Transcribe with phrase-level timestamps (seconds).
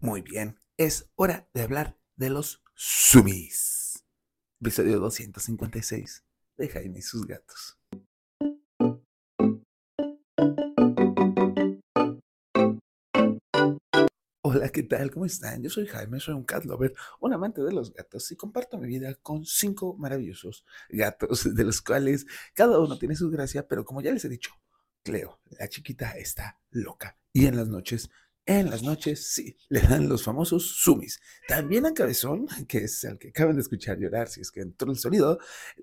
[0.00, 4.04] Muy bien, es hora de hablar de los sumis.
[4.60, 6.24] Episodio 256
[6.56, 7.80] de Jaime y sus gatos.
[14.44, 15.10] Hola, ¿qué tal?
[15.10, 15.64] ¿Cómo están?
[15.64, 18.86] Yo soy Jaime, soy un cat lover, un amante de los gatos y comparto mi
[18.86, 22.24] vida con cinco maravillosos gatos, de los cuales
[22.54, 24.52] cada uno tiene su gracia, pero como ya les he dicho,
[25.02, 28.10] Cleo, la chiquita, está loca y en las noches
[28.48, 31.20] en las noches, sí, le dan los famosos sumis.
[31.46, 34.90] También a Cabezón, que es el que acaban de escuchar llorar, si es que entró
[34.90, 35.38] el sonido,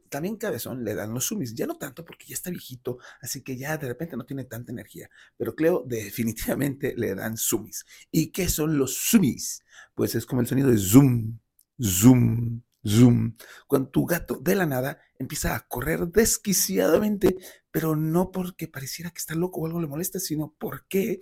[0.09, 1.53] también Cabezón le dan los sumis.
[1.53, 4.71] Ya no tanto porque ya está viejito, así que ya de repente no tiene tanta
[4.71, 5.11] energía.
[5.37, 7.85] Pero Cleo definitivamente le dan sumis.
[8.09, 9.63] ¿Y qué son los sumis?
[9.93, 11.37] Pues es como el sonido de zoom,
[11.79, 13.37] zoom, zoom.
[13.67, 17.37] Cuando tu gato de la nada empieza a correr desquiciadamente,
[17.69, 21.19] pero no porque pareciera que está loco o algo le molesta, sino porque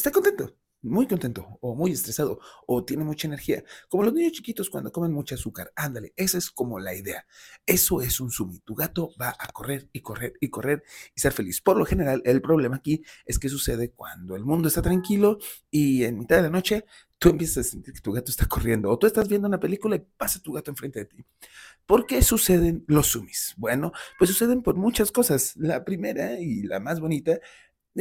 [0.00, 3.62] está contento, muy contento, o muy estresado, o tiene mucha energía.
[3.88, 5.72] Como los niños chiquitos cuando comen mucho azúcar.
[5.76, 7.26] Ándale, esa es como la idea.
[7.66, 8.60] Eso es un sumi.
[8.60, 10.82] Tu gato va a correr y correr y correr
[11.14, 11.60] y ser feliz.
[11.60, 15.38] Por lo general, el problema aquí es que sucede cuando el mundo está tranquilo
[15.70, 16.86] y en mitad de la noche
[17.18, 19.96] tú empiezas a sentir que tu gato está corriendo o tú estás viendo una película
[19.96, 21.24] y pasa tu gato enfrente de ti.
[21.84, 23.54] ¿Por qué suceden los sumis?
[23.58, 25.54] Bueno, pues suceden por muchas cosas.
[25.56, 27.38] La primera y la más bonita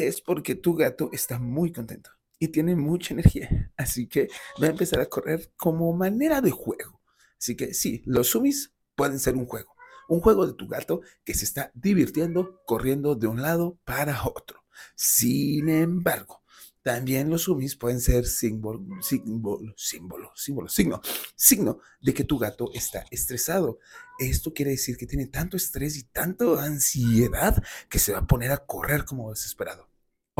[0.08, 3.72] es porque tu gato está muy contento y tiene mucha energía.
[3.78, 4.30] Así que
[4.62, 7.02] va a empezar a correr como manera de juego.
[7.38, 9.76] Así que sí, los sumis pueden ser un juego.
[10.08, 14.64] Un juego de tu gato que se está divirtiendo corriendo de un lado para otro.
[14.96, 16.42] Sin embargo,
[16.82, 21.02] también los sumis pueden ser símbolo, símbolo, símbolo, símbolo, signo,
[21.36, 23.80] signo de que tu gato está estresado.
[24.18, 28.52] Esto quiere decir que tiene tanto estrés y tanta ansiedad que se va a poner
[28.52, 29.89] a correr como desesperado.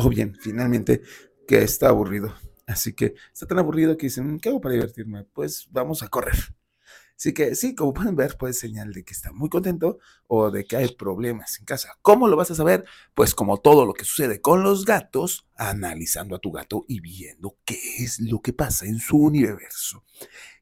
[0.02, 1.02] O bien, finalmente,
[1.46, 2.34] que está aburrido.
[2.66, 5.24] Así que está tan aburrido que dicen, ¿qué hago para divertirme?
[5.24, 6.36] Pues vamos a correr.
[7.18, 10.64] Así que sí, como pueden ver, puede señal de que está muy contento o de
[10.64, 11.98] que hay problemas en casa.
[12.00, 12.86] ¿Cómo lo vas a saber?
[13.12, 17.58] Pues como todo lo que sucede con los gatos, analizando a tu gato y viendo
[17.66, 20.02] qué es lo que pasa en su universo.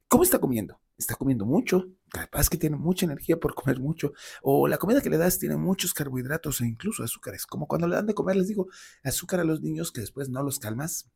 [0.09, 0.81] ¿Cómo está comiendo?
[0.97, 5.10] Está comiendo mucho, capaz que tiene mucha energía por comer mucho, o la comida que
[5.10, 8.48] le das tiene muchos carbohidratos e incluso azúcares, como cuando le dan de comer, les
[8.48, 8.69] digo,
[9.02, 11.10] azúcar a los niños que después no los calmas,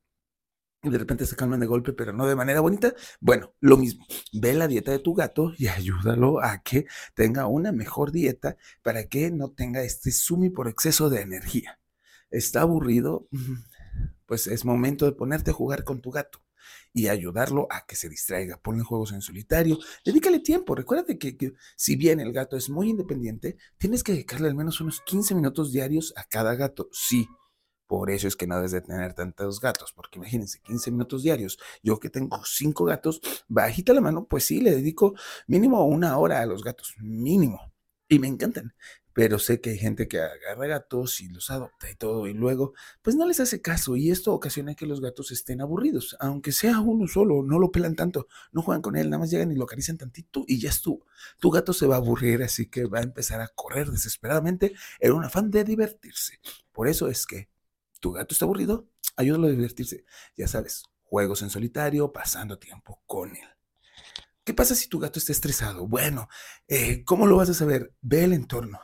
[0.85, 2.93] y de repente se calman de golpe, pero no de manera bonita.
[3.21, 4.05] Bueno, lo mismo.
[4.33, 9.07] Ve la dieta de tu gato y ayúdalo a que tenga una mejor dieta para
[9.07, 11.79] que no tenga este sumi por exceso de energía.
[12.31, 13.29] ¿Está aburrido?
[14.27, 16.41] Pues es momento de ponerte a jugar con tu gato
[16.93, 18.59] y ayudarlo a que se distraiga.
[18.61, 20.75] Ponle juegos en solitario, dedícale tiempo.
[20.75, 25.01] Recuérdate que, si bien el gato es muy independiente, tienes que dedicarle al menos unos
[25.03, 26.89] 15 minutos diarios a cada gato.
[26.93, 27.29] Sí,
[27.93, 31.59] por eso es que no debes de tener tantos gatos, porque imagínense, 15 minutos diarios.
[31.83, 35.15] Yo que tengo 5 gatos, bajita la mano, pues sí, le dedico
[35.47, 37.73] mínimo una hora a los gatos, mínimo.
[38.09, 38.75] Y me encantan.
[39.15, 42.75] Pero sé que hay gente que agarra gatos y los adopta y todo, y luego,
[43.03, 46.81] pues no les hace caso, y esto ocasiona que los gatos estén aburridos, aunque sea
[46.81, 49.65] uno solo, no lo pelan tanto, no juegan con él, nada más llegan y lo
[49.65, 51.07] acarician tantito y ya estuvo.
[51.39, 55.13] Tu gato se va a aburrir, así que va a empezar a correr desesperadamente en
[55.13, 56.41] un afán de divertirse.
[56.73, 57.51] Por eso es que
[58.01, 60.05] tu gato está aburrido, ayúdalo a divertirse.
[60.37, 63.49] Ya sabes, juegos en solitario, pasando tiempo con él.
[64.45, 65.87] ¿Qué pasa si tu gato está estresado?
[65.87, 66.29] Bueno,
[66.67, 67.95] eh, ¿cómo lo vas a saber?
[68.01, 68.81] Ve el entorno.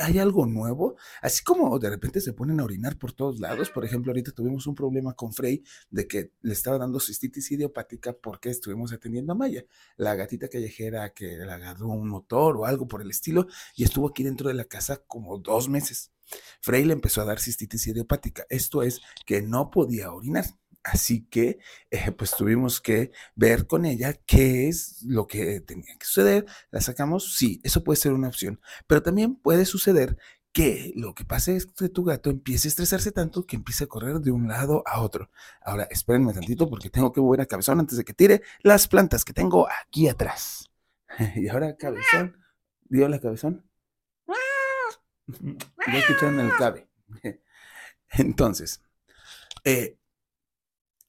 [0.00, 0.96] ¿Hay algo nuevo?
[1.20, 3.70] Así como de repente se ponen a orinar por todos lados.
[3.70, 8.12] Por ejemplo, ahorita tuvimos un problema con Frey de que le estaba dando cistitis idiopática
[8.12, 9.64] porque estuvimos atendiendo a Maya,
[9.96, 13.46] la gatita callejera que le agarró un motor o algo por el estilo
[13.76, 16.10] y estuvo aquí dentro de la casa como dos meses.
[16.60, 18.44] Frey le empezó a dar cistitis idiopática.
[18.48, 20.46] Esto es que no podía orinar.
[20.84, 21.58] Así que,
[21.90, 26.46] eh, pues tuvimos que ver con ella qué es lo que tenía que suceder.
[26.70, 28.60] La sacamos, sí, eso puede ser una opción.
[28.86, 30.16] Pero también puede suceder
[30.52, 33.86] que lo que pase es que tu gato empiece a estresarse tanto que empiece a
[33.86, 35.30] correr de un lado a otro.
[35.62, 39.24] Ahora, espérenme tantito porque tengo que mover a Cabezón antes de que tire las plantas
[39.24, 40.70] que tengo aquí atrás.
[41.36, 42.36] y ahora, Cabezón,
[42.84, 43.68] dio la Cabezón.
[45.86, 46.88] Ya escucharon el cabe.
[48.10, 48.82] Entonces,
[49.64, 49.96] eh,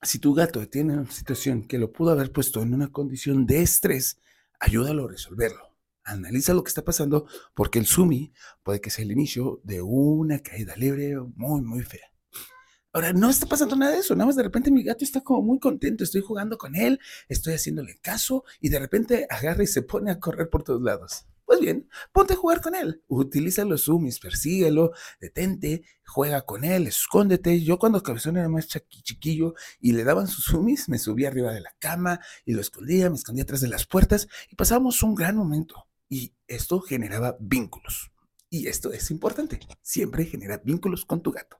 [0.04, 3.62] si tu gato tiene una situación que lo pudo haber puesto en una condición de
[3.62, 4.20] estrés,
[4.60, 5.76] ayúdalo a resolverlo.
[6.04, 10.40] Analiza lo que está pasando porque el sumi puede que sea el inicio de una
[10.40, 12.12] caída libre muy, muy fea.
[12.92, 15.42] Ahora, no está pasando nada de eso, nada más de repente mi gato está como
[15.42, 19.82] muy contento, estoy jugando con él, estoy haciéndole caso y de repente agarra y se
[19.82, 21.26] pone a correr por todos lados.
[21.54, 23.04] Pues bien, ponte a jugar con él.
[23.08, 24.92] Utiliza los sumis, persíguelo,
[25.22, 27.62] detente, juega con él, escóndete.
[27.62, 31.62] Yo cuando Cabezón era más chiquillo y le daban sus sumis, me subía arriba de
[31.62, 35.36] la cama y lo escondía, me escondía atrás de las puertas y pasábamos un gran
[35.36, 35.88] momento.
[36.10, 38.12] Y esto generaba vínculos.
[38.50, 39.60] Y esto es importante.
[39.84, 41.60] Siempre genera vínculos con tu gato.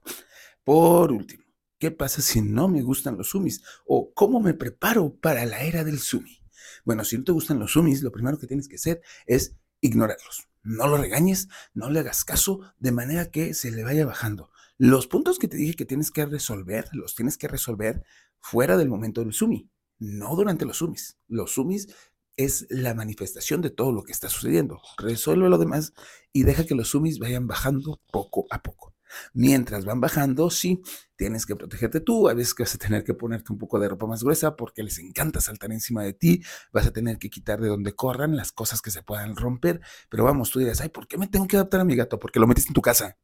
[0.64, 1.44] Por último,
[1.78, 3.62] ¿qué pasa si no me gustan los sumis?
[3.86, 6.40] ¿O cómo me preparo para la era del sumi?
[6.84, 10.48] Bueno, si no te gustan los sumis, lo primero que tienes que hacer es ignorarlos.
[10.62, 14.50] No lo regañes, no le hagas caso de manera que se le vaya bajando.
[14.78, 18.02] Los puntos que te dije que tienes que resolver, los tienes que resolver
[18.40, 21.18] fuera del momento del sumi, no durante los sumis.
[21.28, 21.88] Los sumis
[22.36, 24.80] es la manifestación de todo lo que está sucediendo.
[24.96, 25.92] Resuelve lo demás
[26.32, 28.93] y deja que los sumis vayan bajando poco a poco.
[29.32, 30.82] Mientras van bajando, sí,
[31.16, 34.06] tienes que protegerte tú, a veces vas a tener que ponerte un poco de ropa
[34.06, 37.68] más gruesa porque les encanta saltar encima de ti, vas a tener que quitar de
[37.68, 41.18] donde corran las cosas que se puedan romper, pero vamos, tú dirás, ay, ¿por qué
[41.18, 42.18] me tengo que adaptar a mi gato?
[42.18, 43.18] Porque lo metiste en tu casa.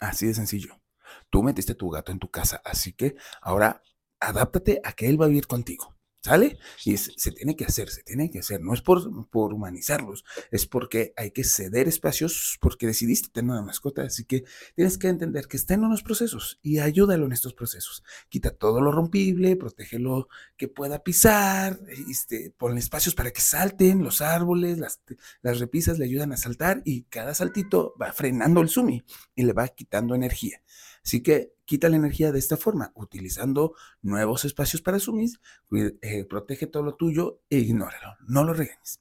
[0.00, 0.80] Así de sencillo.
[1.30, 3.82] Tú metiste tu gato en tu casa, así que ahora
[4.20, 5.97] adáptate a que él va a vivir contigo.
[6.20, 6.58] ¿Sale?
[6.84, 8.60] Y se tiene que hacer, se tiene que hacer.
[8.60, 13.62] No es por, por humanizarlos, es porque hay que ceder espacios porque decidiste tener una
[13.62, 14.02] mascota.
[14.02, 14.44] Así que
[14.74, 18.02] tienes que entender que está en unos procesos y ayúdalo en estos procesos.
[18.28, 21.80] Quita todo lo rompible, protégelo que pueda pisar,
[22.10, 25.00] este, ponle espacios para que salten los árboles, las,
[25.40, 29.04] las repisas le ayudan a saltar y cada saltito va frenando el sumi
[29.36, 30.60] y le va quitando energía.
[31.04, 35.40] Así que quita la energía de esta forma, utilizando nuevos espacios para sumis,
[35.70, 39.00] eh, protege todo lo tuyo e ignóralo, no lo regañes.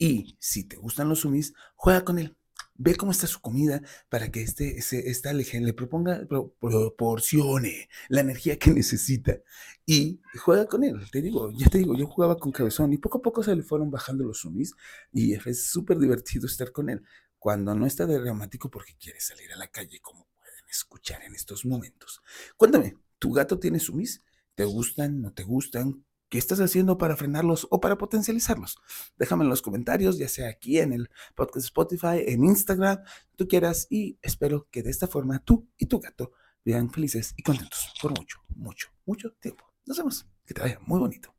[0.00, 2.34] Y si te gustan los sumis, juega con él.
[2.74, 8.58] Ve cómo está su comida para que este, esta legión le proponga, proporcione la energía
[8.58, 9.40] que necesita.
[9.84, 10.96] Y juega con él.
[11.12, 13.62] Te digo, ya te digo, yo jugaba con Cabezón y poco a poco se le
[13.62, 14.72] fueron bajando los sumis
[15.12, 17.02] y es súper divertido estar con él.
[17.38, 20.29] Cuando no está de reumático porque quiere salir a la calle como
[20.70, 22.22] escuchar en estos momentos.
[22.56, 24.22] Cuéntame, ¿tu gato tiene sumis?
[24.54, 25.20] ¿Te gustan?
[25.20, 26.04] ¿No te gustan?
[26.28, 28.78] ¿Qué estás haciendo para frenarlos o para potencializarlos?
[29.18, 32.98] Déjame en los comentarios, ya sea aquí en el podcast Spotify, en Instagram,
[33.36, 36.32] tú quieras, y espero que de esta forma tú y tu gato
[36.64, 39.64] vivan felices y contentos por mucho, mucho, mucho tiempo.
[39.86, 40.26] Nos vemos.
[40.46, 41.34] Que te vaya muy bonito.